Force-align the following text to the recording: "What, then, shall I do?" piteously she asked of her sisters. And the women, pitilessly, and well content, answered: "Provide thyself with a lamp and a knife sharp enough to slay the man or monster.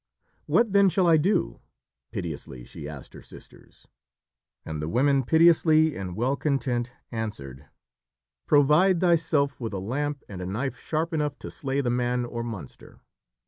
"What, 0.47 0.73
then, 0.73 0.89
shall 0.89 1.05
I 1.07 1.17
do?" 1.17 1.59
piteously 2.11 2.65
she 2.65 2.89
asked 2.89 3.13
of 3.13 3.19
her 3.19 3.21
sisters. 3.21 3.87
And 4.65 4.81
the 4.81 4.89
women, 4.89 5.23
pitilessly, 5.23 5.95
and 5.95 6.15
well 6.15 6.35
content, 6.35 6.91
answered: 7.11 7.67
"Provide 8.47 8.99
thyself 8.99 9.61
with 9.61 9.73
a 9.73 9.77
lamp 9.77 10.23
and 10.27 10.41
a 10.41 10.47
knife 10.47 10.79
sharp 10.79 11.13
enough 11.13 11.37
to 11.37 11.51
slay 11.51 11.81
the 11.81 11.91
man 11.91 12.25
or 12.25 12.41
monster. 12.43 13.01